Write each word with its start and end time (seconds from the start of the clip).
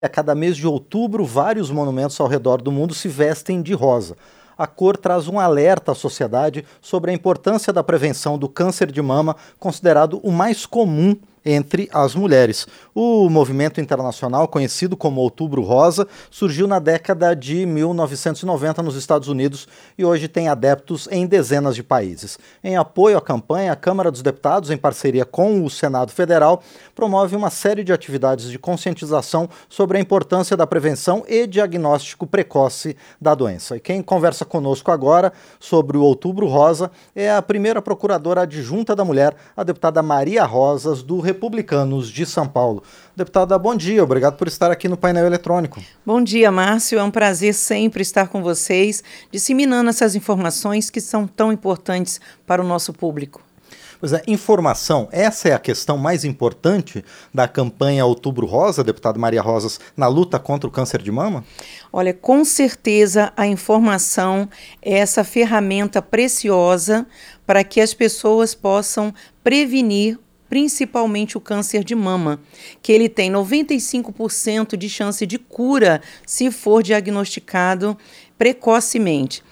A 0.00 0.08
cada 0.08 0.32
mês 0.32 0.56
de 0.56 0.64
outubro, 0.64 1.24
vários 1.24 1.72
monumentos 1.72 2.20
ao 2.20 2.28
redor 2.28 2.62
do 2.62 2.70
mundo 2.70 2.94
se 2.94 3.08
vestem 3.08 3.60
de 3.60 3.74
rosa. 3.74 4.16
A 4.56 4.64
cor 4.64 4.96
traz 4.96 5.26
um 5.26 5.40
alerta 5.40 5.90
à 5.90 5.94
sociedade 5.94 6.64
sobre 6.80 7.10
a 7.10 7.14
importância 7.14 7.72
da 7.72 7.82
prevenção 7.82 8.38
do 8.38 8.48
câncer 8.48 8.92
de 8.92 9.02
mama, 9.02 9.34
considerado 9.58 10.20
o 10.22 10.30
mais 10.30 10.64
comum 10.64 11.16
entre 11.48 11.88
as 11.92 12.14
mulheres. 12.14 12.66
O 12.94 13.30
movimento 13.30 13.80
internacional, 13.80 14.46
conhecido 14.46 14.96
como 14.96 15.22
Outubro 15.22 15.62
Rosa, 15.62 16.06
surgiu 16.30 16.66
na 16.66 16.78
década 16.78 17.34
de 17.34 17.64
1990 17.64 18.82
nos 18.82 18.96
Estados 18.96 19.28
Unidos 19.28 19.66
e 19.96 20.04
hoje 20.04 20.28
tem 20.28 20.48
adeptos 20.48 21.08
em 21.10 21.26
dezenas 21.26 21.74
de 21.74 21.82
países. 21.82 22.38
Em 22.62 22.76
apoio 22.76 23.16
à 23.16 23.20
campanha, 23.20 23.72
a 23.72 23.76
Câmara 23.76 24.10
dos 24.10 24.20
Deputados, 24.20 24.70
em 24.70 24.76
parceria 24.76 25.24
com 25.24 25.64
o 25.64 25.70
Senado 25.70 26.12
Federal, 26.12 26.62
promove 26.94 27.34
uma 27.34 27.48
série 27.50 27.82
de 27.82 27.92
atividades 27.92 28.50
de 28.50 28.58
conscientização 28.58 29.48
sobre 29.68 29.96
a 29.96 30.00
importância 30.00 30.56
da 30.56 30.66
prevenção 30.66 31.24
e 31.26 31.46
diagnóstico 31.46 32.26
precoce 32.26 32.96
da 33.18 33.34
doença. 33.34 33.76
E 33.76 33.80
quem 33.80 34.02
conversa 34.02 34.44
conosco 34.44 34.90
agora 34.90 35.32
sobre 35.58 35.96
o 35.96 36.02
Outubro 36.02 36.46
Rosa 36.46 36.90
é 37.16 37.32
a 37.32 37.40
primeira 37.40 37.80
procuradora 37.80 38.42
adjunta 38.42 38.94
da 38.94 39.04
mulher, 39.04 39.34
a 39.56 39.62
deputada 39.62 40.02
Maria 40.02 40.44
Rosas, 40.44 41.02
do 41.02 41.20
Republicanos 41.38 42.10
de 42.10 42.26
São 42.26 42.48
Paulo. 42.48 42.82
Deputada, 43.14 43.56
bom 43.56 43.76
dia, 43.76 44.02
obrigado 44.02 44.36
por 44.36 44.48
estar 44.48 44.72
aqui 44.72 44.88
no 44.88 44.96
painel 44.96 45.24
eletrônico. 45.24 45.80
Bom 46.04 46.20
dia, 46.20 46.50
Márcio. 46.50 46.98
É 46.98 47.02
um 47.02 47.12
prazer 47.12 47.54
sempre 47.54 48.02
estar 48.02 48.26
com 48.26 48.42
vocês, 48.42 49.04
disseminando 49.30 49.88
essas 49.88 50.16
informações 50.16 50.90
que 50.90 51.00
são 51.00 51.28
tão 51.28 51.52
importantes 51.52 52.20
para 52.44 52.60
o 52.60 52.66
nosso 52.66 52.92
público. 52.92 53.40
Pois 54.00 54.12
é, 54.12 54.22
informação, 54.26 55.08
essa 55.10 55.48
é 55.48 55.52
a 55.52 55.58
questão 55.58 55.96
mais 55.96 56.24
importante 56.24 57.04
da 57.32 57.48
campanha 57.48 58.04
Outubro 58.04 58.46
Rosa, 58.46 58.84
deputada 58.84 59.18
Maria 59.18 59.42
Rosas, 59.42 59.80
na 59.96 60.06
luta 60.06 60.38
contra 60.38 60.68
o 60.68 60.72
câncer 60.72 61.02
de 61.02 61.10
mama? 61.10 61.44
Olha, 61.92 62.14
com 62.14 62.44
certeza 62.44 63.32
a 63.36 63.46
informação 63.46 64.48
é 64.80 64.98
essa 64.98 65.24
ferramenta 65.24 66.00
preciosa 66.00 67.06
para 67.46 67.64
que 67.64 67.80
as 67.80 67.92
pessoas 67.92 68.54
possam 68.54 69.12
prevenir 69.42 70.18
principalmente 70.48 71.36
o 71.36 71.40
câncer 71.40 71.84
de 71.84 71.94
mama, 71.94 72.40
que 72.82 72.92
ele 72.92 73.08
tem 73.08 73.30
95% 73.30 74.76
de 74.76 74.88
chance 74.88 75.24
de 75.26 75.38
cura 75.38 76.00
se 76.26 76.50
for 76.50 76.82
diagnosticado 76.82 77.96
precocemente. 78.36 79.44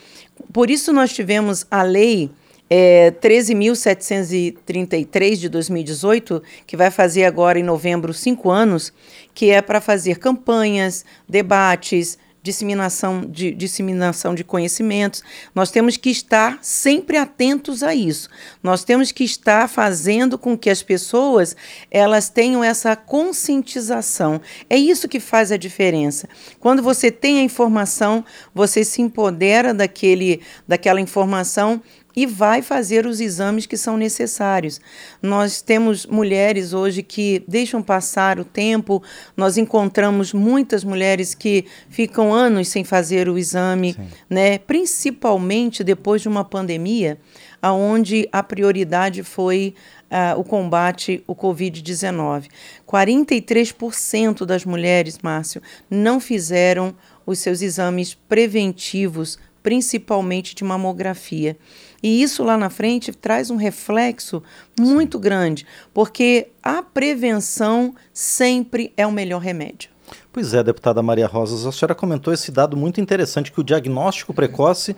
Por 0.52 0.70
isso 0.70 0.92
nós 0.92 1.12
tivemos 1.12 1.64
a 1.70 1.82
lei 1.82 2.30
é, 2.68 3.12
13.733 3.12 5.36
de 5.36 5.48
2018, 5.48 6.42
que 6.66 6.76
vai 6.76 6.90
fazer 6.90 7.24
agora 7.24 7.58
em 7.58 7.62
novembro 7.62 8.12
cinco 8.12 8.50
anos, 8.50 8.92
que 9.34 9.50
é 9.50 9.62
para 9.62 9.80
fazer 9.80 10.18
campanhas, 10.18 11.04
debates, 11.28 12.18
disseminação 12.46 13.22
de, 13.28 13.50
disseminação 13.50 14.34
de 14.34 14.44
conhecimentos. 14.44 15.22
Nós 15.52 15.70
temos 15.70 15.96
que 15.96 16.10
estar 16.10 16.58
sempre 16.62 17.16
atentos 17.16 17.82
a 17.82 17.94
isso. 17.94 18.28
Nós 18.62 18.84
temos 18.84 19.10
que 19.10 19.24
estar 19.24 19.68
fazendo 19.68 20.38
com 20.38 20.56
que 20.56 20.70
as 20.70 20.82
pessoas 20.82 21.56
elas 21.90 22.28
tenham 22.28 22.62
essa 22.62 22.94
conscientização. 22.94 24.40
É 24.70 24.76
isso 24.76 25.08
que 25.08 25.18
faz 25.18 25.50
a 25.50 25.56
diferença. 25.56 26.28
Quando 26.60 26.82
você 26.82 27.10
tem 27.10 27.40
a 27.40 27.42
informação, 27.42 28.24
você 28.54 28.84
se 28.84 29.02
empodera 29.02 29.74
daquele, 29.74 30.40
daquela 30.68 31.00
informação 31.00 31.82
e 32.16 32.24
vai 32.24 32.62
fazer 32.62 33.06
os 33.06 33.20
exames 33.20 33.66
que 33.66 33.76
são 33.76 33.98
necessários. 33.98 34.80
Nós 35.20 35.60
temos 35.60 36.06
mulheres 36.06 36.72
hoje 36.72 37.02
que 37.02 37.44
deixam 37.46 37.82
passar 37.82 38.40
o 38.40 38.44
tempo, 38.44 39.02
nós 39.36 39.58
encontramos 39.58 40.32
muitas 40.32 40.82
mulheres 40.82 41.34
que 41.34 41.66
ficam 41.90 42.32
anos 42.32 42.68
sem 42.68 42.82
fazer 42.82 43.28
o 43.28 43.36
exame, 43.36 43.94
né? 44.30 44.56
principalmente 44.56 45.84
depois 45.84 46.22
de 46.22 46.28
uma 46.28 46.42
pandemia, 46.42 47.18
onde 47.62 48.26
a 48.32 48.42
prioridade 48.42 49.22
foi 49.22 49.74
uh, 50.10 50.38
o 50.38 50.44
combate 50.44 51.22
ao 51.26 51.34
Covid-19. 51.34 52.46
43% 52.86 54.46
das 54.46 54.64
mulheres, 54.64 55.18
Márcio, 55.22 55.60
não 55.90 56.18
fizeram 56.20 56.94
os 57.26 57.40
seus 57.40 57.60
exames 57.60 58.14
preventivos, 58.14 59.38
principalmente 59.62 60.54
de 60.54 60.62
mamografia. 60.62 61.56
E 62.02 62.22
isso 62.22 62.44
lá 62.44 62.56
na 62.56 62.70
frente 62.70 63.12
traz 63.12 63.50
um 63.50 63.56
reflexo 63.56 64.42
muito 64.78 65.18
grande, 65.18 65.66
porque 65.92 66.48
a 66.62 66.82
prevenção 66.82 67.94
sempre 68.12 68.92
é 68.96 69.06
o 69.06 69.12
melhor 69.12 69.40
remédio. 69.40 69.90
Pois 70.32 70.54
é, 70.54 70.62
deputada 70.62 71.02
Maria 71.02 71.26
Rosas, 71.26 71.66
a 71.66 71.72
senhora 71.72 71.94
comentou 71.94 72.32
esse 72.32 72.52
dado 72.52 72.76
muito 72.76 73.00
interessante 73.00 73.50
que 73.50 73.60
o 73.60 73.64
diagnóstico 73.64 74.34
precoce 74.34 74.94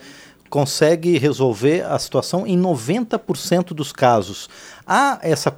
consegue 0.49 1.19
resolver 1.19 1.83
a 1.83 1.99
situação 1.99 2.47
em 2.47 2.59
90% 2.61 3.69
dos 3.69 3.93
casos. 3.93 4.49
Há 4.87 5.19
essa 5.23 5.55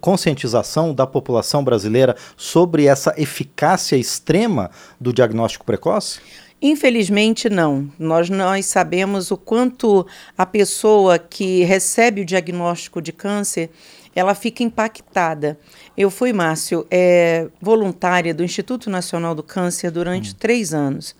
conscientização 0.00 0.94
da 0.94 1.06
população 1.06 1.64
brasileira 1.64 2.16
sobre 2.36 2.86
essa 2.86 3.14
eficácia 3.16 3.96
extrema 3.96 4.70
do 5.00 5.12
diagnóstico 5.12 5.66
precoce? 5.66 6.20
Infelizmente, 6.60 7.48
não. 7.48 7.88
Nós, 7.98 8.28
nós 8.28 8.66
sabemos 8.66 9.30
o 9.30 9.36
quanto 9.36 10.06
a 10.36 10.44
pessoa 10.44 11.18
que 11.18 11.62
recebe 11.64 12.22
o 12.22 12.24
diagnóstico 12.24 13.00
de 13.00 13.12
câncer 13.12 13.70
ela 14.18 14.34
fica 14.34 14.64
impactada. 14.64 15.58
Eu 15.96 16.10
fui, 16.10 16.32
Márcio, 16.32 16.86
é, 16.90 17.46
voluntária 17.60 18.34
do 18.34 18.42
Instituto 18.42 18.90
Nacional 18.90 19.34
do 19.34 19.42
Câncer 19.44 19.90
durante 19.90 20.32
hum. 20.32 20.36
três 20.38 20.74
anos. 20.74 21.14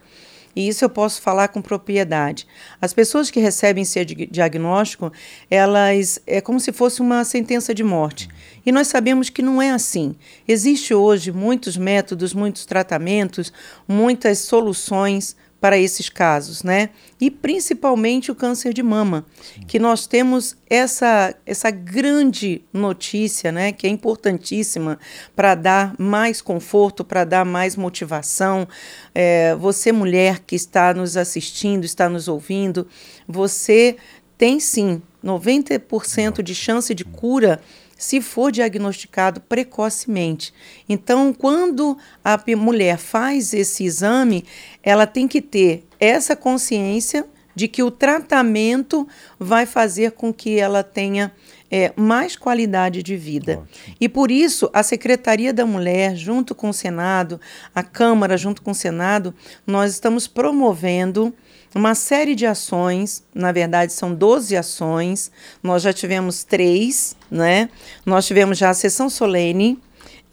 E 0.58 0.66
isso 0.66 0.84
eu 0.84 0.90
posso 0.90 1.22
falar 1.22 1.46
com 1.46 1.62
propriedade. 1.62 2.44
As 2.80 2.92
pessoas 2.92 3.30
que 3.30 3.38
recebem 3.38 3.82
esse 3.82 4.04
diagnóstico, 4.04 5.12
elas 5.48 6.20
é 6.26 6.40
como 6.40 6.58
se 6.58 6.72
fosse 6.72 7.00
uma 7.00 7.22
sentença 7.22 7.72
de 7.72 7.84
morte. 7.84 8.28
E 8.66 8.72
nós 8.72 8.88
sabemos 8.88 9.30
que 9.30 9.40
não 9.40 9.62
é 9.62 9.70
assim. 9.70 10.16
Existe 10.48 10.92
hoje 10.92 11.30
muitos 11.30 11.76
métodos, 11.76 12.34
muitos 12.34 12.66
tratamentos, 12.66 13.52
muitas 13.86 14.40
soluções 14.40 15.36
para 15.60 15.76
esses 15.76 16.08
casos, 16.08 16.62
né? 16.62 16.90
E 17.20 17.30
principalmente 17.30 18.30
o 18.30 18.34
câncer 18.34 18.72
de 18.72 18.82
mama, 18.82 19.26
Sim. 19.42 19.62
que 19.66 19.78
nós 19.78 20.06
temos 20.06 20.56
essa 20.70 21.34
essa 21.44 21.70
grande 21.70 22.62
notícia, 22.72 23.50
né, 23.50 23.72
que 23.72 23.86
é 23.86 23.90
importantíssima 23.90 24.98
para 25.34 25.54
dar 25.56 25.94
mais 25.98 26.40
conforto, 26.40 27.04
para 27.04 27.24
dar 27.24 27.44
mais 27.44 27.74
motivação. 27.74 28.68
É, 29.14 29.56
você 29.56 29.90
mulher 29.90 30.40
que 30.40 30.54
está 30.54 30.94
nos 30.94 31.16
assistindo, 31.16 31.84
está 31.84 32.08
nos 32.08 32.28
ouvindo, 32.28 32.86
você 33.26 33.96
tem 34.36 34.60
sim 34.60 35.02
90% 35.24 36.40
de 36.40 36.54
chance 36.54 36.94
de 36.94 37.04
cura 37.04 37.60
se 37.98 38.20
for 38.20 38.52
diagnosticado 38.52 39.40
precocemente. 39.40 40.54
Então, 40.88 41.34
quando 41.34 41.98
a 42.24 42.40
mulher 42.56 42.96
faz 42.96 43.52
esse 43.52 43.84
exame, 43.84 44.44
ela 44.82 45.06
tem 45.06 45.26
que 45.26 45.42
ter 45.42 45.84
essa 45.98 46.36
consciência 46.36 47.26
de 47.56 47.66
que 47.66 47.82
o 47.82 47.90
tratamento 47.90 49.06
vai 49.36 49.66
fazer 49.66 50.12
com 50.12 50.32
que 50.32 50.60
ela 50.60 50.84
tenha 50.84 51.32
é, 51.68 51.92
mais 51.96 52.36
qualidade 52.36 53.02
de 53.02 53.16
vida. 53.16 53.58
Ótimo. 53.58 53.96
E 54.00 54.08
por 54.08 54.30
isso, 54.30 54.70
a 54.72 54.84
Secretaria 54.84 55.52
da 55.52 55.66
Mulher, 55.66 56.14
junto 56.14 56.54
com 56.54 56.68
o 56.68 56.72
Senado, 56.72 57.40
a 57.74 57.82
Câmara, 57.82 58.36
junto 58.36 58.62
com 58.62 58.70
o 58.70 58.74
Senado, 58.74 59.34
nós 59.66 59.92
estamos 59.92 60.28
promovendo 60.28 61.34
uma 61.74 61.94
série 61.94 62.34
de 62.34 62.46
ações, 62.46 63.22
na 63.34 63.52
verdade 63.52 63.92
são 63.92 64.14
12 64.14 64.56
ações, 64.56 65.30
nós 65.62 65.82
já 65.82 65.92
tivemos 65.92 66.44
três, 66.44 67.16
né? 67.30 67.68
Nós 68.04 68.26
tivemos 68.26 68.56
já 68.56 68.70
a 68.70 68.74
sessão 68.74 69.10
solene 69.10 69.78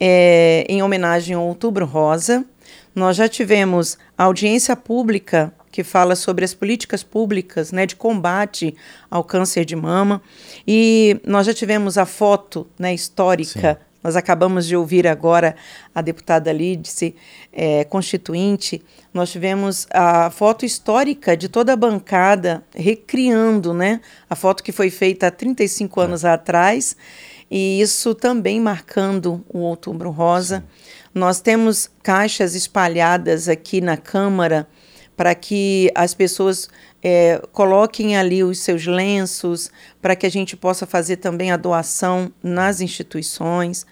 é, 0.00 0.64
em 0.68 0.82
homenagem 0.82 1.34
ao 1.34 1.46
Outubro 1.46 1.84
Rosa, 1.84 2.44
nós 2.94 3.16
já 3.16 3.28
tivemos 3.28 3.98
a 4.16 4.24
audiência 4.24 4.74
pública 4.74 5.52
que 5.70 5.84
fala 5.84 6.16
sobre 6.16 6.42
as 6.42 6.54
políticas 6.54 7.02
públicas 7.02 7.70
né, 7.70 7.84
de 7.84 7.94
combate 7.94 8.74
ao 9.10 9.22
câncer 9.22 9.66
de 9.66 9.76
mama. 9.76 10.22
E 10.66 11.20
nós 11.26 11.46
já 11.46 11.52
tivemos 11.52 11.98
a 11.98 12.06
foto 12.06 12.66
né, 12.78 12.94
histórica. 12.94 13.78
Nós 14.02 14.16
acabamos 14.16 14.66
de 14.66 14.76
ouvir 14.76 15.06
agora 15.06 15.56
a 15.94 16.00
deputada 16.00 16.52
Lídice, 16.52 17.14
é, 17.52 17.84
constituinte. 17.84 18.82
Nós 19.12 19.30
tivemos 19.30 19.86
a 19.92 20.30
foto 20.30 20.64
histórica 20.64 21.36
de 21.36 21.48
toda 21.48 21.72
a 21.72 21.76
bancada 21.76 22.64
recriando 22.74 23.74
né, 23.74 24.00
a 24.28 24.36
foto 24.36 24.62
que 24.62 24.72
foi 24.72 24.90
feita 24.90 25.26
há 25.26 25.30
35 25.30 26.00
anos 26.00 26.24
é. 26.24 26.30
atrás, 26.30 26.96
e 27.50 27.80
isso 27.80 28.14
também 28.14 28.60
marcando 28.60 29.44
o 29.48 29.58
Outubro 29.58 30.10
Rosa. 30.10 30.58
Sim. 30.58 30.86
Nós 31.14 31.40
temos 31.40 31.90
caixas 32.02 32.54
espalhadas 32.54 33.48
aqui 33.48 33.80
na 33.80 33.96
Câmara 33.96 34.68
para 35.16 35.34
que 35.34 35.90
as 35.94 36.12
pessoas 36.12 36.68
é, 37.02 37.40
coloquem 37.52 38.16
ali 38.16 38.44
os 38.44 38.58
seus 38.58 38.86
lenços, 38.86 39.70
para 40.02 40.14
que 40.14 40.26
a 40.26 40.30
gente 40.30 40.56
possa 40.56 40.86
fazer 40.86 41.16
também 41.16 41.50
a 41.50 41.56
doação 41.56 42.32
nas 42.42 42.80
instituições. 42.80 43.86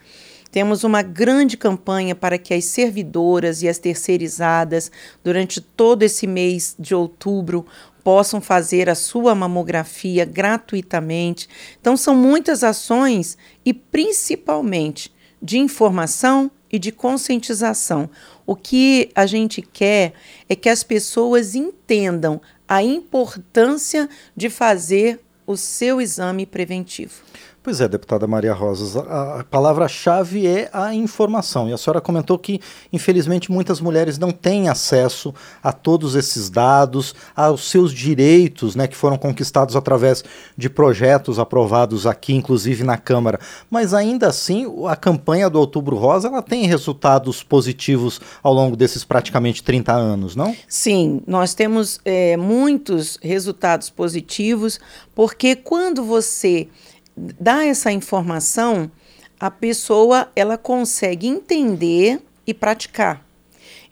Temos 0.50 0.84
uma 0.84 1.02
grande 1.02 1.56
campanha 1.56 2.14
para 2.14 2.38
que 2.38 2.54
as 2.54 2.66
servidoras 2.66 3.62
e 3.62 3.68
as 3.68 3.78
terceirizadas, 3.78 4.90
durante 5.22 5.60
todo 5.60 6.04
esse 6.04 6.26
mês 6.26 6.76
de 6.78 6.94
outubro, 6.94 7.66
possam 8.04 8.40
fazer 8.40 8.88
a 8.90 8.94
sua 8.94 9.34
mamografia 9.34 10.24
gratuitamente. 10.24 11.48
Então, 11.80 11.96
são 11.96 12.14
muitas 12.14 12.62
ações 12.62 13.36
e 13.64 13.72
principalmente 13.72 15.12
de 15.42 15.58
informação 15.58 16.50
e 16.74 16.78
de 16.80 16.90
conscientização. 16.90 18.10
O 18.44 18.56
que 18.56 19.08
a 19.14 19.26
gente 19.26 19.62
quer 19.62 20.12
é 20.48 20.56
que 20.56 20.68
as 20.68 20.82
pessoas 20.82 21.54
entendam 21.54 22.40
a 22.66 22.82
importância 22.82 24.08
de 24.36 24.50
fazer 24.50 25.20
o 25.46 25.56
seu 25.56 26.00
exame 26.00 26.44
preventivo. 26.44 27.22
Pois 27.64 27.80
é, 27.80 27.88
deputada 27.88 28.26
Maria 28.26 28.52
Rosas, 28.52 28.94
a, 28.94 29.42
palavra-chave 29.50 30.46
é 30.46 30.68
a 30.70 30.94
informação. 30.94 31.66
E 31.66 31.72
a 31.72 31.78
senhora 31.78 31.98
comentou 31.98 32.38
que, 32.38 32.60
infelizmente, 32.92 33.50
muitas 33.50 33.80
mulheres 33.80 34.18
não 34.18 34.30
têm 34.30 34.68
acesso 34.68 35.34
a 35.62 35.72
todos 35.72 36.14
esses 36.14 36.50
dados, 36.50 37.14
aos 37.34 37.70
seus 37.70 37.90
direitos, 37.90 38.76
né, 38.76 38.86
que 38.86 38.94
foram 38.94 39.16
conquistados 39.16 39.76
através 39.76 40.22
de 40.54 40.68
projetos 40.68 41.38
aprovados 41.38 42.06
aqui, 42.06 42.34
inclusive 42.34 42.84
na 42.84 42.98
Câmara. 42.98 43.40
Mas 43.70 43.94
ainda 43.94 44.28
assim, 44.28 44.66
a 44.86 44.94
campanha 44.94 45.48
do 45.48 45.58
Outubro 45.58 45.96
Rosa 45.96 46.28
ela 46.28 46.42
tem 46.42 46.66
resultados 46.66 47.42
positivos 47.42 48.20
ao 48.42 48.52
longo 48.52 48.76
desses 48.76 49.04
praticamente 49.04 49.62
30 49.62 49.90
anos, 49.90 50.36
não? 50.36 50.54
Sim, 50.68 51.22
nós 51.26 51.54
temos 51.54 51.98
é, 52.04 52.36
muitos 52.36 53.18
resultados 53.22 53.88
positivos, 53.88 54.78
porque 55.14 55.56
quando 55.56 56.04
você 56.04 56.68
dá 57.16 57.64
essa 57.64 57.92
informação, 57.92 58.90
a 59.38 59.50
pessoa 59.50 60.30
ela 60.34 60.56
consegue 60.56 61.26
entender 61.26 62.20
e 62.46 62.54
praticar. 62.54 63.24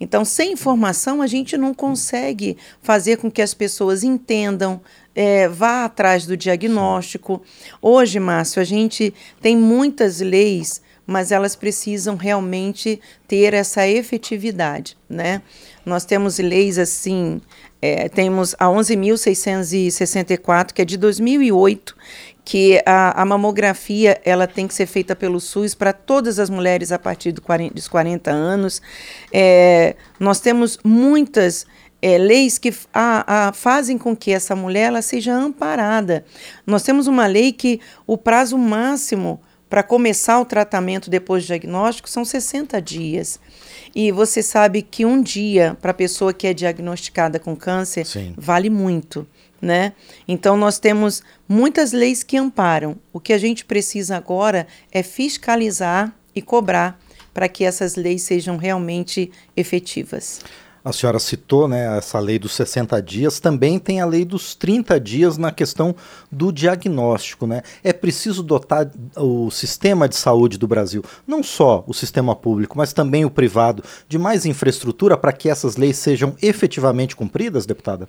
Então, 0.00 0.24
sem 0.24 0.52
informação, 0.52 1.22
a 1.22 1.28
gente 1.28 1.56
não 1.56 1.72
consegue 1.72 2.56
fazer 2.82 3.18
com 3.18 3.30
que 3.30 3.40
as 3.40 3.54
pessoas 3.54 4.02
entendam, 4.02 4.80
é, 5.14 5.46
vá 5.46 5.84
atrás 5.84 6.26
do 6.26 6.36
diagnóstico. 6.36 7.40
Hoje, 7.80 8.18
Márcio, 8.18 8.60
a 8.60 8.64
gente 8.64 9.14
tem 9.40 9.56
muitas 9.56 10.20
leis, 10.20 10.82
mas 11.06 11.30
elas 11.30 11.54
precisam 11.54 12.16
realmente 12.16 13.00
ter 13.28 13.54
essa 13.54 13.86
efetividade, 13.86 14.96
né? 15.08 15.40
Nós 15.86 16.04
temos 16.04 16.38
leis 16.38 16.78
assim, 16.78 17.40
é, 17.80 18.08
temos 18.08 18.56
a 18.58 18.66
11.664, 18.66 20.72
que 20.72 20.82
é 20.82 20.84
de 20.84 20.96
2008, 20.96 21.96
que 22.44 22.82
a, 22.84 23.22
a, 23.22 23.24
mamografia 23.24 24.20
ela 24.24 24.46
tem 24.46 24.66
que 24.66 24.74
ser 24.74 24.86
feita 24.86 25.14
pelo 25.14 25.40
SUS 25.40 25.74
para 25.74 25.92
todas 25.92 26.38
as 26.38 26.50
mulheres 26.50 26.90
a 26.90 26.98
partir 26.98 27.32
do 27.32 27.40
40, 27.40 27.74
dos 27.74 27.86
40 27.86 28.30
anos. 28.30 28.82
É, 29.32 29.94
nós 30.18 30.40
temos 30.40 30.78
muitas 30.82 31.66
é, 32.00 32.18
leis 32.18 32.58
que 32.58 32.74
a, 32.92 33.48
a, 33.48 33.52
fazem 33.52 33.96
com 33.96 34.16
que 34.16 34.32
essa 34.32 34.56
mulher 34.56 34.88
ela 34.88 35.02
seja 35.02 35.32
amparada. 35.32 36.24
Nós 36.66 36.82
temos 36.82 37.06
uma 37.06 37.26
lei 37.26 37.52
que 37.52 37.80
o 38.06 38.18
prazo 38.18 38.58
máximo 38.58 39.40
para 39.72 39.82
começar 39.82 40.38
o 40.38 40.44
tratamento 40.44 41.08
depois 41.08 41.44
do 41.44 41.46
diagnóstico 41.46 42.06
são 42.06 42.26
60 42.26 42.78
dias. 42.82 43.40
E 43.94 44.12
você 44.12 44.42
sabe 44.42 44.82
que 44.82 45.06
um 45.06 45.22
dia 45.22 45.78
para 45.80 45.92
a 45.92 45.94
pessoa 45.94 46.34
que 46.34 46.46
é 46.46 46.52
diagnosticada 46.52 47.38
com 47.38 47.56
câncer 47.56 48.04
Sim. 48.04 48.34
vale 48.36 48.68
muito 48.68 49.26
né? 49.62 49.94
Então 50.28 50.58
nós 50.58 50.78
temos 50.78 51.22
muitas 51.48 51.92
leis 51.92 52.22
que 52.22 52.36
amparam. 52.36 52.98
O 53.14 53.18
que 53.18 53.32
a 53.32 53.38
gente 53.38 53.64
precisa 53.64 54.14
agora 54.14 54.66
é 54.90 55.02
fiscalizar 55.02 56.14
e 56.34 56.42
cobrar 56.42 57.00
para 57.32 57.48
que 57.48 57.64
essas 57.64 57.96
leis 57.96 58.22
sejam 58.22 58.58
realmente 58.58 59.32
efetivas. 59.56 60.40
A 60.84 60.92
senhora 60.92 61.20
citou 61.20 61.68
né, 61.68 61.96
essa 61.96 62.18
lei 62.18 62.40
dos 62.40 62.54
60 62.54 63.00
dias, 63.00 63.38
também 63.38 63.78
tem 63.78 64.00
a 64.00 64.04
lei 64.04 64.24
dos 64.24 64.56
30 64.56 64.98
dias 64.98 65.38
na 65.38 65.52
questão 65.52 65.94
do 66.30 66.50
diagnóstico. 66.50 67.46
Né? 67.46 67.62
É 67.84 67.92
preciso 67.92 68.42
dotar 68.42 68.90
o 69.16 69.48
sistema 69.48 70.08
de 70.08 70.16
saúde 70.16 70.58
do 70.58 70.66
Brasil, 70.66 71.04
não 71.24 71.40
só 71.40 71.84
o 71.86 71.94
sistema 71.94 72.34
público, 72.34 72.76
mas 72.76 72.92
também 72.92 73.24
o 73.24 73.30
privado, 73.30 73.84
de 74.08 74.18
mais 74.18 74.44
infraestrutura 74.44 75.16
para 75.16 75.32
que 75.32 75.48
essas 75.48 75.76
leis 75.76 75.98
sejam 75.98 76.34
efetivamente 76.42 77.14
cumpridas, 77.14 77.64
deputada? 77.64 78.08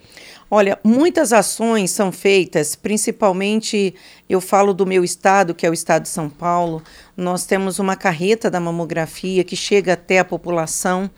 Olha, 0.49 0.79
muitas 0.83 1.31
ações 1.31 1.91
são 1.91 2.11
feitas, 2.11 2.75
principalmente 2.75 3.93
eu 4.27 4.41
falo 4.41 4.73
do 4.73 4.85
meu 4.85 5.03
estado, 5.03 5.53
que 5.53 5.65
é 5.65 5.69
o 5.69 5.73
estado 5.73 6.03
de 6.03 6.09
São 6.09 6.27
Paulo. 6.27 6.81
Nós 7.15 7.45
temos 7.45 7.77
uma 7.77 7.95
carreta 7.95 8.49
da 8.49 8.59
mamografia 8.59 9.43
que 9.43 9.55
chega 9.55 9.93
até 9.93 10.17
a 10.17 10.25
população 10.25 11.09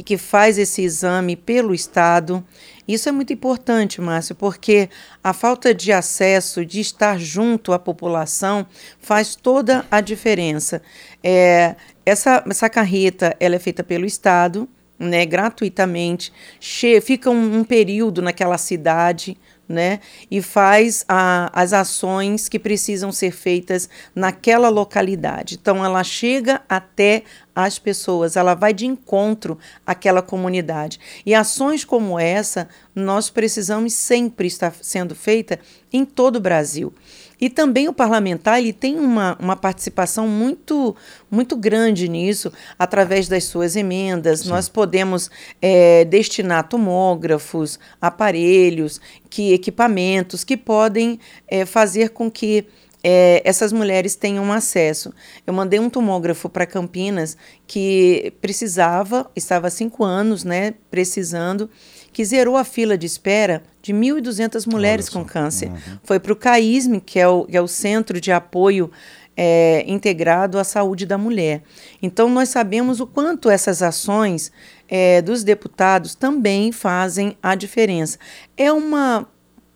e 0.00 0.02
que 0.02 0.16
faz 0.16 0.56
esse 0.56 0.80
exame 0.80 1.36
pelo 1.36 1.74
Estado. 1.74 2.42
Isso 2.88 3.06
é 3.06 3.12
muito 3.12 3.34
importante, 3.34 4.00
Márcio, 4.00 4.34
porque 4.34 4.88
a 5.22 5.34
falta 5.34 5.74
de 5.74 5.92
acesso, 5.92 6.64
de 6.64 6.80
estar 6.80 7.20
junto 7.20 7.70
à 7.70 7.78
população, 7.78 8.66
faz 8.98 9.36
toda 9.36 9.84
a 9.90 10.00
diferença. 10.00 10.80
É, 11.22 11.76
essa, 12.06 12.42
essa 12.48 12.70
carreta 12.70 13.36
ela 13.38 13.56
é 13.56 13.58
feita 13.58 13.84
pelo 13.84 14.06
Estado, 14.06 14.66
né, 14.98 15.26
gratuitamente, 15.26 16.32
che 16.58 16.98
fica 17.02 17.28
um, 17.28 17.58
um 17.58 17.62
período 17.62 18.22
naquela 18.22 18.56
cidade, 18.56 19.36
né? 19.70 20.00
E 20.28 20.42
faz 20.42 21.04
a, 21.08 21.48
as 21.54 21.72
ações 21.72 22.48
que 22.48 22.58
precisam 22.58 23.12
ser 23.12 23.30
feitas 23.30 23.88
naquela 24.12 24.68
localidade. 24.68 25.56
Então, 25.60 25.84
ela 25.84 26.02
chega 26.02 26.60
até 26.68 27.22
as 27.54 27.78
pessoas, 27.78 28.36
ela 28.36 28.54
vai 28.54 28.74
de 28.74 28.84
encontro 28.84 29.56
àquela 29.86 30.20
comunidade. 30.20 30.98
E 31.24 31.34
ações 31.34 31.84
como 31.84 32.18
essa, 32.18 32.68
nós 32.94 33.30
precisamos 33.30 33.92
sempre 33.92 34.48
estar 34.48 34.74
sendo 34.82 35.14
feita 35.14 35.60
em 35.92 36.04
todo 36.04 36.36
o 36.36 36.40
Brasil. 36.40 36.92
E 37.40 37.48
também 37.48 37.88
o 37.88 37.92
parlamentar 37.92 38.58
ele 38.58 38.72
tem 38.72 38.98
uma, 38.98 39.36
uma 39.40 39.56
participação 39.56 40.28
muito, 40.28 40.94
muito 41.30 41.56
grande 41.56 42.08
nisso, 42.08 42.52
através 42.78 43.28
das 43.28 43.44
suas 43.44 43.76
emendas. 43.76 44.40
Sim. 44.40 44.50
Nós 44.50 44.68
podemos 44.68 45.30
é, 45.60 46.04
destinar 46.04 46.68
tomógrafos, 46.68 47.78
aparelhos, 48.00 49.00
que 49.28 49.52
equipamentos 49.54 50.44
que 50.44 50.56
podem 50.56 51.18
é, 51.48 51.64
fazer 51.64 52.10
com 52.10 52.30
que 52.30 52.66
é, 53.02 53.40
essas 53.44 53.72
mulheres 53.72 54.14
tenham 54.14 54.52
acesso. 54.52 55.12
Eu 55.46 55.54
mandei 55.54 55.80
um 55.80 55.90
tomógrafo 55.90 56.48
para 56.48 56.66
Campinas 56.66 57.36
que 57.66 58.32
precisava, 58.40 59.30
estava 59.34 59.68
há 59.68 59.70
cinco 59.70 60.04
anos, 60.04 60.44
né, 60.44 60.74
precisando, 60.90 61.70
que 62.12 62.24
zerou 62.24 62.56
a 62.56 62.64
fila 62.64 62.98
de 62.98 63.06
espera 63.06 63.62
de 63.82 63.92
1.200 63.92 64.70
mulheres 64.70 65.08
com 65.08 65.24
câncer. 65.24 65.68
Uhum. 65.68 65.98
Foi 66.02 66.18
para 66.18 66.32
o 66.32 66.36
CAISM, 66.36 66.98
que 66.98 67.18
é 67.18 67.28
o, 67.28 67.44
que 67.44 67.56
é 67.56 67.60
o 67.60 67.68
Centro 67.68 68.20
de 68.20 68.32
Apoio 68.32 68.90
é, 69.36 69.84
Integrado 69.86 70.58
à 70.58 70.64
Saúde 70.64 71.06
da 71.06 71.16
Mulher. 71.16 71.62
Então, 72.02 72.28
nós 72.28 72.48
sabemos 72.48 73.00
o 73.00 73.06
quanto 73.06 73.48
essas 73.48 73.82
ações 73.82 74.52
é, 74.88 75.22
dos 75.22 75.42
deputados 75.42 76.14
também 76.14 76.72
fazem 76.72 77.36
a 77.42 77.54
diferença. 77.54 78.18
É 78.56 78.70
uma 78.70 79.26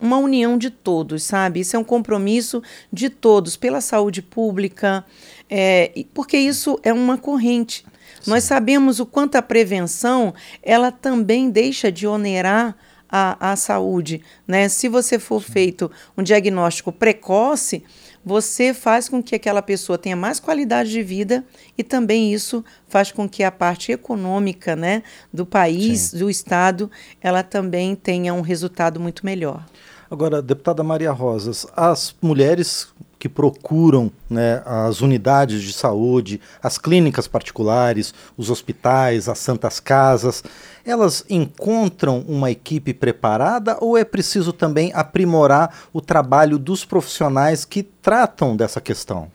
uma 0.00 0.18
união 0.18 0.58
de 0.58 0.68
todos, 0.68 1.22
sabe? 1.22 1.60
Isso 1.60 1.76
é 1.76 1.78
um 1.78 1.84
compromisso 1.84 2.62
de 2.92 3.08
todos 3.08 3.56
pela 3.56 3.80
saúde 3.80 4.20
pública, 4.20 5.02
é, 5.48 6.04
porque 6.12 6.36
isso 6.36 6.78
é 6.82 6.92
uma 6.92 7.16
corrente. 7.16 7.86
Nós 8.26 8.44
sabemos 8.44 9.00
o 9.00 9.06
quanto 9.06 9.36
a 9.36 9.42
prevenção 9.42 10.34
ela 10.62 10.90
também 10.90 11.50
deixa 11.50 11.90
de 11.90 12.06
onerar 12.06 12.76
a, 13.08 13.52
a 13.52 13.56
saúde. 13.56 14.22
Né? 14.46 14.68
Se 14.68 14.88
você 14.88 15.18
for 15.18 15.42
Sim. 15.42 15.52
feito 15.52 15.90
um 16.16 16.22
diagnóstico 16.22 16.90
precoce, 16.90 17.84
você 18.24 18.74
faz 18.74 19.08
com 19.08 19.22
que 19.22 19.34
aquela 19.34 19.62
pessoa 19.62 19.98
tenha 19.98 20.16
mais 20.16 20.40
qualidade 20.40 20.90
de 20.90 21.02
vida 21.02 21.44
e 21.76 21.84
também 21.84 22.32
isso 22.32 22.64
faz 22.88 23.12
com 23.12 23.28
que 23.28 23.44
a 23.44 23.52
parte 23.52 23.92
econômica 23.92 24.74
né, 24.74 25.02
do 25.32 25.44
país, 25.44 26.00
Sim. 26.00 26.18
do 26.18 26.30
Estado, 26.30 26.90
ela 27.20 27.42
também 27.42 27.94
tenha 27.94 28.32
um 28.32 28.40
resultado 28.40 28.98
muito 28.98 29.24
melhor. 29.24 29.64
Agora, 30.10 30.42
deputada 30.42 30.82
Maria 30.82 31.12
Rosas, 31.12 31.66
as 31.76 32.14
mulheres 32.20 32.88
que 33.24 33.28
procuram 33.30 34.12
né, 34.28 34.62
as 34.66 35.00
unidades 35.00 35.62
de 35.62 35.72
saúde, 35.72 36.38
as 36.62 36.76
clínicas 36.76 37.26
particulares, 37.26 38.12
os 38.36 38.50
hospitais, 38.50 39.30
as 39.30 39.38
santas 39.38 39.80
casas, 39.80 40.44
elas 40.84 41.24
encontram 41.30 42.22
uma 42.28 42.50
equipe 42.50 42.92
preparada 42.92 43.78
ou 43.80 43.96
é 43.96 44.04
preciso 44.04 44.52
também 44.52 44.92
aprimorar 44.94 45.74
o 45.90 46.02
trabalho 46.02 46.58
dos 46.58 46.84
profissionais 46.84 47.64
que 47.64 47.82
tratam 47.82 48.54
dessa 48.54 48.78
questão? 48.78 49.32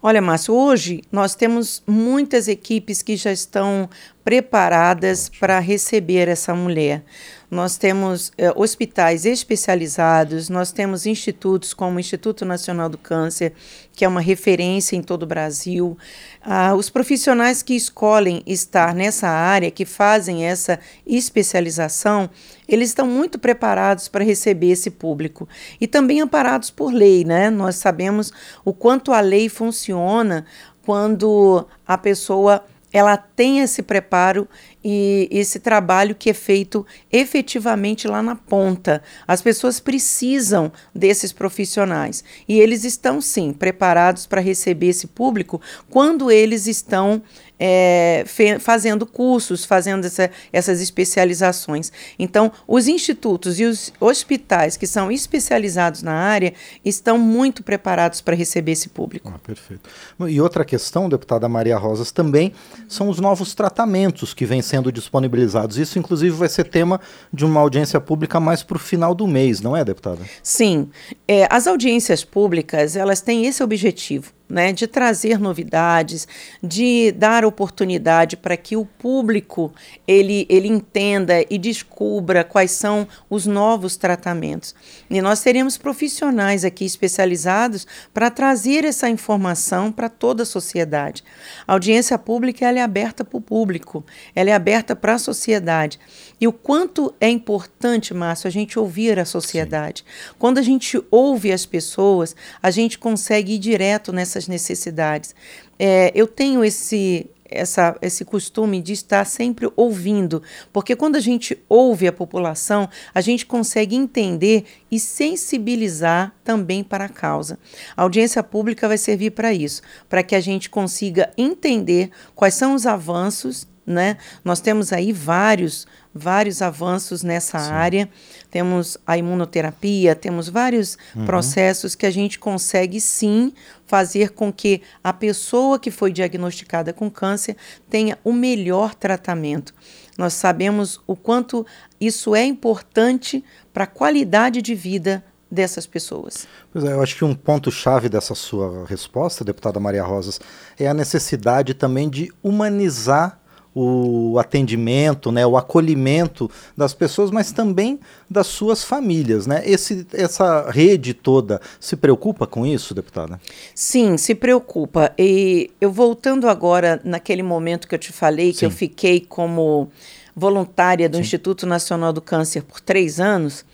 Olha, 0.00 0.22
Márcio, 0.22 0.54
hoje 0.54 1.02
nós 1.10 1.34
temos 1.34 1.82
muitas 1.84 2.46
equipes 2.46 3.02
que 3.02 3.16
já 3.16 3.32
estão 3.32 3.90
preparadas 4.22 5.28
para 5.28 5.58
receber 5.58 6.28
essa 6.28 6.54
mulher. 6.54 7.02
Nós 7.52 7.76
temos 7.76 8.32
eh, 8.38 8.50
hospitais 8.56 9.26
especializados, 9.26 10.48
nós 10.48 10.72
temos 10.72 11.04
institutos 11.04 11.74
como 11.74 11.98
o 11.98 12.00
Instituto 12.00 12.46
Nacional 12.46 12.88
do 12.88 12.96
Câncer, 12.96 13.52
que 13.92 14.06
é 14.06 14.08
uma 14.08 14.22
referência 14.22 14.96
em 14.96 15.02
todo 15.02 15.24
o 15.24 15.26
Brasil. 15.26 15.98
Ah, 16.40 16.74
os 16.74 16.88
profissionais 16.88 17.62
que 17.62 17.76
escolhem 17.76 18.42
estar 18.46 18.94
nessa 18.94 19.28
área, 19.28 19.70
que 19.70 19.84
fazem 19.84 20.46
essa 20.46 20.80
especialização, 21.06 22.30
eles 22.66 22.88
estão 22.88 23.06
muito 23.06 23.38
preparados 23.38 24.08
para 24.08 24.24
receber 24.24 24.70
esse 24.70 24.90
público 24.90 25.46
e 25.78 25.86
também 25.86 26.22
amparados 26.22 26.70
por 26.70 26.90
lei, 26.90 27.22
né? 27.22 27.50
Nós 27.50 27.76
sabemos 27.76 28.32
o 28.64 28.72
quanto 28.72 29.12
a 29.12 29.20
lei 29.20 29.50
funciona 29.50 30.46
quando 30.86 31.68
a 31.86 31.98
pessoa 31.98 32.64
ela 32.92 33.16
tem 33.16 33.60
esse 33.60 33.82
preparo 33.82 34.46
e 34.84 35.28
esse 35.30 35.60
trabalho 35.60 36.14
que 36.14 36.30
é 36.30 36.34
feito 36.34 36.86
efetivamente 37.10 38.08
lá 38.08 38.22
na 38.22 38.34
ponta. 38.34 39.02
As 39.26 39.40
pessoas 39.40 39.80
precisam 39.80 40.72
desses 40.94 41.32
profissionais 41.32 42.24
e 42.48 42.60
eles 42.60 42.84
estão 42.84 43.20
sim 43.20 43.52
preparados 43.52 44.26
para 44.26 44.40
receber 44.40 44.88
esse 44.88 45.06
público 45.06 45.60
quando 45.88 46.30
eles 46.30 46.66
estão 46.66 47.22
é, 47.64 48.24
fazendo 48.58 49.06
cursos, 49.06 49.64
fazendo 49.64 50.04
essa, 50.04 50.28
essas 50.52 50.80
especializações. 50.80 51.92
Então, 52.18 52.50
os 52.66 52.88
institutos 52.88 53.60
e 53.60 53.64
os 53.64 53.92
hospitais 54.00 54.76
que 54.76 54.84
são 54.84 55.12
especializados 55.12 56.02
na 56.02 56.12
área 56.12 56.54
estão 56.84 57.16
muito 57.16 57.62
preparados 57.62 58.20
para 58.20 58.34
receber 58.34 58.72
esse 58.72 58.88
público. 58.88 59.32
Ah, 59.32 59.38
perfeito. 59.38 59.88
E 60.28 60.40
outra 60.40 60.64
questão, 60.64 61.08
deputada 61.08 61.48
Maria 61.48 61.78
Rosas, 61.78 62.10
também 62.10 62.52
são 62.88 63.08
os 63.08 63.20
novos 63.20 63.54
tratamentos 63.54 64.34
que 64.34 64.44
vêm 64.44 64.60
sendo 64.72 64.90
disponibilizados. 64.90 65.76
Isso, 65.76 65.98
inclusive, 65.98 66.34
vai 66.34 66.48
ser 66.48 66.64
tema 66.64 66.98
de 67.30 67.44
uma 67.44 67.60
audiência 67.60 68.00
pública 68.00 68.40
mais 68.40 68.62
para 68.62 68.76
o 68.78 68.80
final 68.80 69.14
do 69.14 69.26
mês, 69.26 69.60
não 69.60 69.76
é, 69.76 69.84
deputada? 69.84 70.22
Sim. 70.42 70.88
É, 71.28 71.46
as 71.50 71.66
audiências 71.66 72.24
públicas, 72.24 72.96
elas 72.96 73.20
têm 73.20 73.44
esse 73.44 73.62
objetivo 73.62 74.32
né, 74.52 74.70
de 74.70 74.86
trazer 74.86 75.38
novidades, 75.38 76.28
de 76.62 77.10
dar 77.12 77.42
oportunidade 77.42 78.36
para 78.36 78.54
que 78.54 78.76
o 78.76 78.84
público 78.84 79.72
ele, 80.06 80.46
ele 80.46 80.68
entenda 80.68 81.42
e 81.48 81.56
descubra 81.56 82.44
quais 82.44 82.72
são 82.72 83.08
os 83.30 83.46
novos 83.46 83.96
tratamentos. 83.96 84.74
E 85.08 85.22
nós 85.22 85.40
teremos 85.40 85.78
profissionais 85.78 86.66
aqui 86.66 86.84
especializados 86.84 87.86
para 88.12 88.30
trazer 88.30 88.84
essa 88.84 89.08
informação 89.08 89.90
para 89.90 90.10
toda 90.10 90.42
a 90.42 90.46
sociedade. 90.46 91.24
A 91.66 91.72
audiência 91.72 92.18
pública 92.18 92.66
ela 92.66 92.78
é 92.78 92.82
aberta 92.82 93.24
para 93.24 93.38
o 93.38 93.40
público, 93.40 94.04
ela 94.34 94.50
é 94.50 94.52
aberta 94.52 94.94
para 94.94 95.14
a 95.14 95.18
sociedade. 95.18 95.98
E 96.38 96.46
o 96.46 96.52
quanto 96.52 97.14
é 97.18 97.30
importante, 97.30 98.12
Márcio, 98.12 98.48
a 98.48 98.50
gente 98.50 98.78
ouvir 98.78 99.18
a 99.18 99.24
sociedade. 99.24 100.04
Sim. 100.04 100.34
Quando 100.38 100.58
a 100.58 100.62
gente 100.62 101.02
ouve 101.10 101.52
as 101.52 101.64
pessoas, 101.64 102.36
a 102.62 102.70
gente 102.70 102.98
consegue 102.98 103.54
ir 103.54 103.58
direto 103.58 104.12
nessas 104.12 104.41
necessidades. 104.48 105.34
É, 105.78 106.12
eu 106.14 106.26
tenho 106.26 106.64
esse, 106.64 107.28
essa, 107.44 107.96
esse 108.00 108.24
costume 108.24 108.80
de 108.80 108.92
estar 108.92 109.24
sempre 109.24 109.70
ouvindo, 109.76 110.42
porque 110.72 110.96
quando 110.96 111.16
a 111.16 111.20
gente 111.20 111.58
ouve 111.68 112.06
a 112.06 112.12
população, 112.12 112.88
a 113.14 113.20
gente 113.20 113.46
consegue 113.46 113.94
entender 113.94 114.64
e 114.90 114.98
sensibilizar 114.98 116.34
também 116.42 116.82
para 116.82 117.04
a 117.04 117.08
causa. 117.08 117.58
A 117.96 118.02
audiência 118.02 118.42
pública 118.42 118.88
vai 118.88 118.98
servir 118.98 119.32
para 119.32 119.52
isso, 119.52 119.82
para 120.08 120.22
que 120.22 120.34
a 120.34 120.40
gente 120.40 120.70
consiga 120.70 121.30
entender 121.36 122.10
quais 122.34 122.54
são 122.54 122.74
os 122.74 122.86
avanços 122.86 123.66
né? 123.84 124.16
Nós 124.44 124.60
temos 124.60 124.92
aí 124.92 125.12
vários, 125.12 125.86
vários 126.14 126.60
avanços 126.60 127.22
nessa 127.22 127.58
Sim. 127.58 127.70
área. 127.70 128.08
Temos 128.50 128.98
a 129.06 129.16
imunoterapia, 129.16 130.14
temos 130.14 130.48
vários 130.48 130.98
uhum. 131.14 131.24
processos 131.24 131.94
que 131.94 132.06
a 132.06 132.10
gente 132.10 132.38
consegue 132.38 133.00
sim 133.00 133.52
fazer 133.86 134.30
com 134.30 134.52
que 134.52 134.82
a 135.02 135.12
pessoa 135.12 135.78
que 135.78 135.90
foi 135.90 136.12
diagnosticada 136.12 136.92
com 136.92 137.10
câncer 137.10 137.56
tenha 137.88 138.18
o 138.22 138.32
melhor 138.32 138.94
tratamento. 138.94 139.74
Nós 140.18 140.34
sabemos 140.34 141.00
o 141.06 141.16
quanto 141.16 141.66
isso 142.00 142.34
é 142.34 142.44
importante 142.44 143.44
para 143.72 143.84
a 143.84 143.86
qualidade 143.86 144.60
de 144.60 144.74
vida 144.74 145.24
dessas 145.50 145.86
pessoas. 145.86 146.46
Pois 146.72 146.82
é, 146.84 146.92
eu 146.92 147.02
acho 147.02 147.14
que 147.14 147.24
um 147.24 147.34
ponto-chave 147.34 148.08
dessa 148.08 148.34
sua 148.34 148.86
resposta, 148.86 149.44
deputada 149.44 149.78
Maria 149.78 150.02
Rosas, 150.02 150.40
é 150.78 150.88
a 150.88 150.94
necessidade 150.94 151.74
também 151.74 152.08
de 152.08 152.32
humanizar 152.42 153.41
o 153.74 154.38
atendimento, 154.38 155.32
né, 155.32 155.46
o 155.46 155.56
acolhimento 155.56 156.50
das 156.76 156.92
pessoas, 156.92 157.30
mas 157.30 157.52
também 157.52 157.98
das 158.28 158.46
suas 158.46 158.84
famílias. 158.84 159.46
Né? 159.46 159.62
Esse, 159.64 160.06
essa 160.12 160.70
rede 160.70 161.14
toda 161.14 161.60
se 161.80 161.96
preocupa 161.96 162.46
com 162.46 162.66
isso, 162.66 162.94
deputada? 162.94 163.40
Sim, 163.74 164.16
se 164.18 164.34
preocupa. 164.34 165.12
E 165.18 165.70
eu 165.80 165.90
voltando 165.90 166.48
agora 166.48 167.00
naquele 167.02 167.42
momento 167.42 167.88
que 167.88 167.94
eu 167.94 167.98
te 167.98 168.12
falei, 168.12 168.52
Sim. 168.52 168.58
que 168.58 168.64
eu 168.66 168.70
fiquei 168.70 169.20
como 169.20 169.90
voluntária 170.36 171.08
do 171.08 171.16
Sim. 171.16 171.22
Instituto 171.22 171.66
Nacional 171.66 172.12
do 172.12 172.20
Câncer 172.20 172.62
por 172.62 172.80
três 172.80 173.20
anos, 173.20 173.64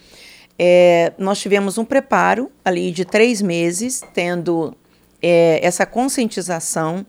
é, 0.59 1.13
nós 1.19 1.41
tivemos 1.41 1.79
um 1.79 1.85
preparo 1.85 2.51
ali 2.65 2.91
de 2.91 3.05
três 3.05 3.41
meses, 3.41 4.03
tendo 4.13 4.75
é, 5.23 5.61
essa 5.63 5.87
conscientização 5.87 7.07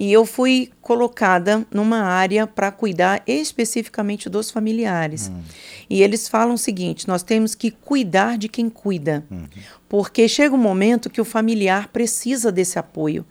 e 0.00 0.10
eu 0.10 0.24
fui 0.24 0.70
colocada 0.80 1.66
numa 1.70 2.00
área 2.00 2.46
para 2.46 2.72
cuidar 2.72 3.22
especificamente 3.26 4.30
dos 4.30 4.50
familiares. 4.50 5.28
Uhum. 5.28 5.42
E 5.90 6.02
eles 6.02 6.26
falam 6.26 6.54
o 6.54 6.58
seguinte: 6.58 7.06
nós 7.06 7.22
temos 7.22 7.54
que 7.54 7.70
cuidar 7.70 8.38
de 8.38 8.48
quem 8.48 8.70
cuida. 8.70 9.22
Uhum. 9.30 9.46
Porque 9.86 10.26
chega 10.26 10.54
um 10.54 10.58
momento 10.58 11.10
que 11.10 11.20
o 11.20 11.24
familiar 11.24 11.88
precisa 11.88 12.50
desse 12.50 12.78
apoio, 12.78 13.26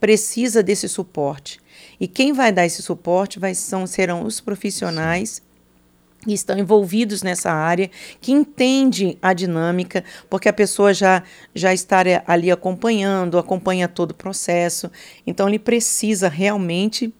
precisa 0.00 0.62
desse 0.62 0.88
suporte. 0.88 1.60
E 2.00 2.08
quem 2.08 2.32
vai 2.32 2.50
dar 2.50 2.64
esse 2.64 2.82
suporte 2.82 3.38
vai, 3.38 3.54
são, 3.54 3.86
serão 3.86 4.24
os 4.24 4.40
profissionais 4.40 5.42
que 6.26 6.34
estão 6.34 6.58
envolvidos 6.58 7.22
nessa 7.22 7.52
área, 7.52 7.90
que 8.20 8.32
entende 8.32 9.16
a 9.22 9.32
dinâmica, 9.32 10.04
porque 10.28 10.48
a 10.48 10.52
pessoa 10.52 10.92
já, 10.92 11.22
já 11.54 11.72
está 11.72 12.02
ali 12.26 12.50
acompanhando, 12.50 13.38
acompanha 13.38 13.88
todo 13.88 14.10
o 14.10 14.14
processo. 14.14 14.90
Então, 15.26 15.48
ele 15.48 15.58
precisa 15.58 16.28
realmente 16.28 17.14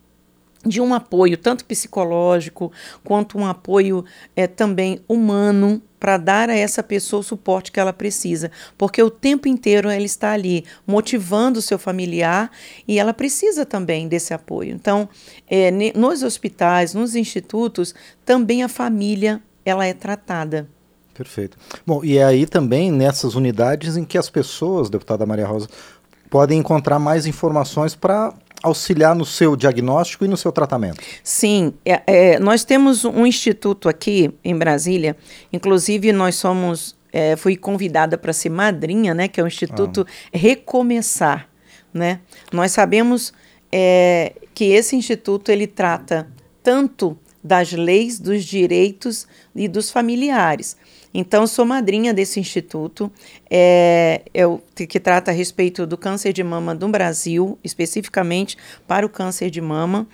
de 0.66 0.80
um 0.80 0.92
apoio, 0.92 1.36
tanto 1.36 1.64
psicológico, 1.64 2.72
quanto 3.04 3.38
um 3.38 3.46
apoio 3.46 4.04
é, 4.34 4.46
também 4.46 5.00
humano, 5.08 5.80
para 5.98 6.18
dar 6.18 6.50
a 6.50 6.54
essa 6.54 6.82
pessoa 6.82 7.20
o 7.20 7.24
suporte 7.24 7.72
que 7.72 7.80
ela 7.80 7.92
precisa, 7.92 8.50
porque 8.76 9.02
o 9.02 9.10
tempo 9.10 9.48
inteiro 9.48 9.88
ela 9.88 10.02
está 10.02 10.32
ali 10.32 10.64
motivando 10.86 11.58
o 11.58 11.62
seu 11.62 11.78
familiar 11.78 12.50
e 12.86 12.98
ela 12.98 13.14
precisa 13.14 13.64
também 13.64 14.06
desse 14.06 14.34
apoio. 14.34 14.74
Então, 14.74 15.08
é, 15.48 15.70
nos 15.94 16.22
hospitais, 16.22 16.94
nos 16.94 17.16
institutos, 17.16 17.94
também 18.24 18.62
a 18.62 18.68
família 18.68 19.42
ela 19.64 19.86
é 19.86 19.94
tratada. 19.94 20.68
Perfeito. 21.12 21.56
Bom, 21.86 22.04
e 22.04 22.18
é 22.18 22.24
aí 22.24 22.46
também 22.46 22.92
nessas 22.92 23.34
unidades 23.34 23.96
em 23.96 24.04
que 24.04 24.18
as 24.18 24.28
pessoas, 24.28 24.90
deputada 24.90 25.24
Maria 25.24 25.46
Rosa, 25.46 25.66
podem 26.28 26.58
encontrar 26.58 26.98
mais 26.98 27.26
informações 27.26 27.94
para 27.94 28.34
auxiliar 28.66 29.14
no 29.14 29.24
seu 29.24 29.56
diagnóstico 29.56 30.24
e 30.24 30.28
no 30.28 30.36
seu 30.36 30.52
tratamento? 30.52 31.00
Sim, 31.22 31.72
é, 31.84 32.02
é, 32.06 32.38
nós 32.38 32.64
temos 32.64 33.04
um 33.04 33.26
instituto 33.26 33.88
aqui 33.88 34.32
em 34.44 34.56
Brasília, 34.56 35.16
inclusive 35.52 36.12
nós 36.12 36.36
somos, 36.36 36.96
é, 37.12 37.36
fui 37.36 37.56
convidada 37.56 38.18
para 38.18 38.32
ser 38.32 38.50
madrinha, 38.50 39.14
né, 39.14 39.28
que 39.28 39.40
é 39.40 39.44
o 39.44 39.46
Instituto 39.46 40.06
ah. 40.06 40.28
Recomeçar, 40.32 41.48
né? 41.92 42.20
Nós 42.52 42.72
sabemos 42.72 43.32
é, 43.72 44.34
que 44.54 44.64
esse 44.64 44.96
instituto 44.96 45.50
ele 45.50 45.66
trata 45.66 46.28
tanto 46.62 47.16
das 47.46 47.72
leis, 47.72 48.18
dos 48.18 48.44
direitos 48.44 49.26
e 49.54 49.68
dos 49.68 49.90
familiares. 49.90 50.76
Então, 51.14 51.46
sou 51.46 51.64
madrinha 51.64 52.12
desse 52.12 52.38
instituto, 52.38 53.10
é, 53.48 54.20
que 54.88 55.00
trata 55.00 55.30
a 55.30 55.34
respeito 55.34 55.86
do 55.86 55.96
câncer 55.96 56.32
de 56.32 56.42
mama 56.42 56.74
no 56.74 56.88
Brasil, 56.88 57.58
especificamente 57.64 58.56
para 58.86 59.06
o 59.06 59.08
câncer 59.08 59.48
de 59.48 59.60
mama. 59.60 60.06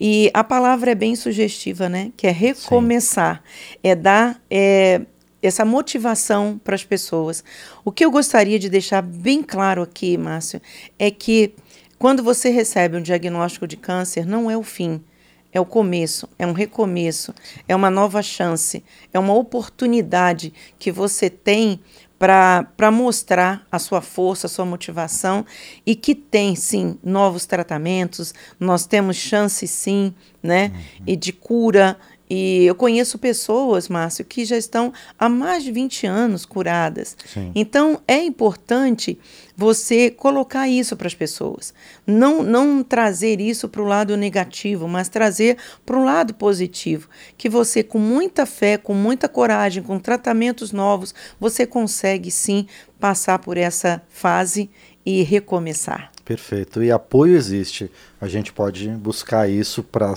E 0.00 0.30
a 0.32 0.42
palavra 0.44 0.92
é 0.92 0.94
bem 0.94 1.16
sugestiva, 1.16 1.88
né? 1.88 2.12
Que 2.16 2.28
é 2.28 2.30
recomeçar, 2.30 3.42
Sim. 3.44 3.78
é 3.82 3.94
dar 3.94 4.40
é, 4.48 5.02
essa 5.42 5.64
motivação 5.64 6.58
para 6.62 6.76
as 6.76 6.84
pessoas. 6.84 7.44
O 7.84 7.90
que 7.90 8.04
eu 8.04 8.10
gostaria 8.10 8.58
de 8.58 8.70
deixar 8.70 9.02
bem 9.02 9.42
claro 9.42 9.82
aqui, 9.82 10.16
Márcio, 10.16 10.62
é 10.98 11.10
que 11.10 11.52
quando 11.98 12.22
você 12.22 12.48
recebe 12.48 12.96
um 12.96 13.02
diagnóstico 13.02 13.66
de 13.66 13.76
câncer, 13.76 14.24
não 14.24 14.48
é 14.48 14.56
o 14.56 14.62
fim 14.62 15.02
é 15.52 15.60
o 15.60 15.64
começo, 15.64 16.28
é 16.38 16.46
um 16.46 16.52
recomeço, 16.52 17.34
é 17.66 17.74
uma 17.74 17.90
nova 17.90 18.22
chance, 18.22 18.84
é 19.12 19.18
uma 19.18 19.34
oportunidade 19.34 20.52
que 20.78 20.92
você 20.92 21.30
tem 21.30 21.80
para 22.18 22.90
mostrar 22.90 23.64
a 23.70 23.78
sua 23.78 24.00
força, 24.00 24.46
a 24.46 24.50
sua 24.50 24.64
motivação 24.64 25.46
e 25.86 25.94
que 25.94 26.14
tem 26.14 26.56
sim 26.56 26.98
novos 27.02 27.46
tratamentos, 27.46 28.34
nós 28.58 28.86
temos 28.86 29.16
chance 29.16 29.66
sim, 29.68 30.12
né, 30.42 30.72
uhum. 30.74 31.04
e 31.06 31.16
de 31.16 31.32
cura 31.32 31.96
e 32.30 32.64
eu 32.66 32.74
conheço 32.74 33.18
pessoas, 33.18 33.88
Márcio, 33.88 34.24
que 34.24 34.44
já 34.44 34.56
estão 34.56 34.92
há 35.18 35.28
mais 35.28 35.64
de 35.64 35.72
20 35.72 36.06
anos 36.06 36.44
curadas. 36.44 37.16
Sim. 37.32 37.52
Então, 37.54 38.00
é 38.06 38.22
importante 38.22 39.18
você 39.56 40.10
colocar 40.10 40.68
isso 40.68 40.96
para 40.96 41.06
as 41.06 41.14
pessoas. 41.14 41.72
Não, 42.06 42.42
não 42.42 42.82
trazer 42.82 43.40
isso 43.40 43.68
para 43.68 43.82
o 43.82 43.86
lado 43.86 44.16
negativo, 44.16 44.86
mas 44.86 45.08
trazer 45.08 45.56
para 45.86 45.98
o 45.98 46.04
lado 46.04 46.34
positivo. 46.34 47.08
Que 47.36 47.48
você, 47.48 47.82
com 47.82 47.98
muita 47.98 48.44
fé, 48.44 48.76
com 48.76 48.94
muita 48.94 49.28
coragem, 49.28 49.82
com 49.82 49.98
tratamentos 49.98 50.70
novos, 50.70 51.14
você 51.40 51.66
consegue 51.66 52.30
sim 52.30 52.66
passar 53.00 53.38
por 53.38 53.56
essa 53.56 54.02
fase 54.08 54.70
e 55.04 55.22
recomeçar. 55.22 56.10
Perfeito. 56.28 56.82
E 56.82 56.92
apoio 56.92 57.34
existe. 57.34 57.90
A 58.20 58.28
gente 58.28 58.52
pode 58.52 58.86
buscar 58.90 59.48
isso 59.48 59.82
para 59.82 60.12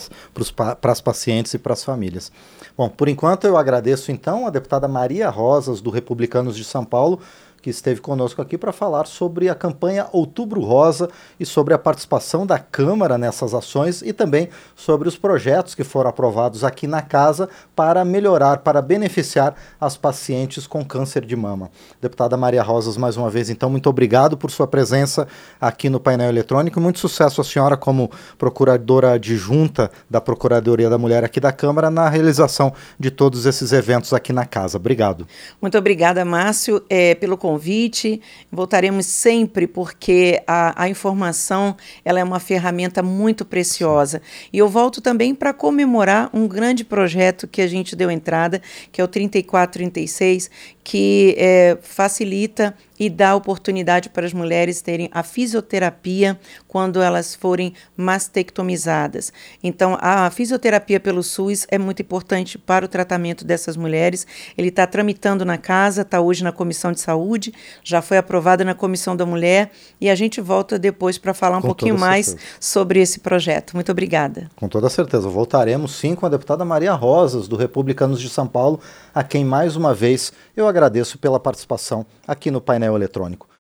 as 0.84 1.00
pacientes 1.00 1.53
e 1.53 1.58
para 1.58 1.72
as 1.72 1.86
famílias. 1.86 2.34
Bom, 2.77 2.89
por 2.89 3.08
enquanto 3.08 3.46
eu 3.46 3.56
agradeço 3.56 4.12
então 4.12 4.46
a 4.46 4.50
deputada 4.50 4.89
Maria 4.89 5.30
Rosas, 5.30 5.80
do 5.80 5.89
Republicanos 5.89 6.58
de 6.58 6.65
São 6.65 6.84
Paulo, 6.84 7.22
que 7.62 7.70
esteve 7.70 8.01
conosco 8.01 8.41
aqui 8.41 8.58
para 8.58 8.72
falar 8.72 9.06
sobre 9.06 9.48
a 9.48 9.56
campanha 9.56 10.08
Outubro 10.12 10.62
Rosa 10.62 11.10
e 11.39 11.46
sobre 11.46 11.74
a 11.74 11.77
participação 11.77 12.46
da 12.46 12.58
Câmara 12.58 13.18
nessas 13.18 13.53
ações 13.53 14.01
e 14.01 14.12
também 14.12 14.50
sobre 14.75 15.08
os 15.08 15.18
projetos 15.18 15.75
que 15.75 15.84
foram 15.84 16.10
aprovados 16.10 16.63
aqui 16.63 16.88
na 16.88 17.01
casa 17.01 17.48
para 17.75 18.03
melhorar, 18.03 18.58
para 18.58 18.82
beneficiar 18.82 19.56
as 19.80 19.96
pacientes 19.96 20.65
com 20.65 20.84
câncer 20.84 21.24
de 21.24 21.36
mama. 21.36 21.70
Deputada 22.01 22.36
Maria 22.36 22.63
Rosas, 22.63 22.98
mais 22.98 23.15
uma 23.15 23.30
vez, 23.30 23.50
então, 23.50 23.70
muito 23.70 23.89
obrigado 23.89 24.36
por 24.36 24.50
sua 24.50 24.68
presença 24.68 25.27
aqui 25.60 25.89
no 25.89 26.00
painel 26.00 26.30
eletrônico. 26.30 26.82
Muito 26.82 27.00
sucesso 27.00 27.41
à 27.41 27.44
senhora 27.44 27.77
como 27.77 28.10
procuradora 28.38 29.13
adjunta 29.13 29.91
da 30.10 30.20
Procuradoria 30.20 30.89
da 30.89 30.98
Mulher 30.98 31.24
aqui 31.24 31.39
da 31.39 31.51
Câmara 31.51 31.89
na 31.91 32.10
realização 32.10 32.74
de 33.00 33.12
todos 33.12 33.46
esses 33.46 33.72
eventos 33.72 34.13
aqui 34.13 34.34
na 34.34 34.46
casa. 34.46 34.77
Obrigado. 34.77 35.27
Muito 35.62 35.77
obrigada, 35.77 36.25
Márcio, 36.25 36.82
é, 36.89 37.15
pelo 37.15 37.38
convite 37.38 37.50
convite. 37.51 38.22
Voltaremos 38.51 39.05
sempre 39.05 39.67
porque 39.67 40.41
a, 40.48 40.84
a 40.84 40.89
informação 40.89 41.75
ela 42.05 42.20
é 42.20 42.24
uma 42.24 42.39
ferramenta 42.39 43.03
muito 43.03 43.43
preciosa. 43.43 44.22
E 44.53 44.58
eu 44.58 44.70
volto 44.70 45.01
também 45.01 45.36
para 45.36 45.53
comemorar 45.53 46.29
um 46.34 46.48
grande 46.48 46.86
projeto 46.86 47.48
que 47.48 47.62
a 47.62 47.67
gente 47.67 47.96
deu 47.96 48.10
entrada, 48.10 48.62
que 48.91 49.01
é 49.01 49.03
o 49.03 49.08
3436, 49.08 50.50
que 50.84 51.36
é, 51.38 51.77
facilita 51.81 52.75
e 53.01 53.10
dá 53.10 53.36
oportunidade 53.36 54.10
para 54.10 54.27
as 54.27 54.31
mulheres 54.31 54.79
terem 54.79 55.10
a 55.12 55.24
fisioterapia 55.24 56.39
quando 56.67 57.01
elas 57.01 57.34
forem 57.34 57.74
mastectomizadas. 57.98 59.34
Então, 59.63 59.98
a 60.00 60.29
fisioterapia 60.29 61.00
pelo 61.00 61.24
SUS 61.24 61.65
é 61.72 61.79
muito 61.79 62.03
importante 62.03 62.60
para 62.60 62.86
o 62.86 62.88
tratamento 62.88 63.43
dessas 63.43 63.75
mulheres. 63.75 64.27
Ele 64.55 64.67
está 64.67 64.86
tramitando 64.86 65.43
na 65.43 65.58
casa, 65.58 66.03
está 66.03 66.22
hoje 66.22 66.43
na 66.43 66.51
Comissão 66.51 66.91
de 66.91 67.00
Saúde, 67.00 67.51
já 67.84 68.03
foi 68.03 68.20
aprovado 68.20 68.63
na 68.63 68.75
Comissão 68.75 69.15
da 69.15 69.25
Mulher 69.25 69.72
e 70.00 70.08
a 70.08 70.13
gente 70.13 70.39
volta 70.39 70.77
depois 70.77 71.17
para 71.17 71.34
falar 71.34 71.58
um 71.58 71.62
com 71.62 71.70
pouquinho 71.70 71.98
mais 71.98 72.38
sobre 72.60 73.01
esse 73.01 73.20
projeto. 73.20 73.74
Muito 73.74 73.91
obrigada. 73.91 74.48
Com 74.55 74.70
toda 74.70 74.88
certeza. 74.91 75.27
Voltaremos 75.27 75.96
sim 75.96 76.13
com 76.13 76.27
a 76.27 76.29
deputada 76.29 76.63
Maria 76.63 76.93
Rosas, 76.93 77.48
do 77.48 77.55
Republicanos 77.55 78.22
de 78.22 78.29
São 78.29 78.46
Paulo, 78.46 78.79
a 79.12 79.24
quem 79.24 79.43
mais 79.43 79.75
uma 79.75 79.91
vez 79.91 80.31
eu 80.55 80.67
agradeço 80.67 81.17
pela 81.17 81.39
participação 81.39 82.05
aqui 82.27 82.51
no 82.51 82.62
painel 82.91 82.98
eletrônico. 82.98 83.48